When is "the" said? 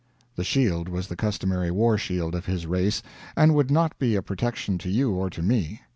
0.35-0.43, 1.09-1.15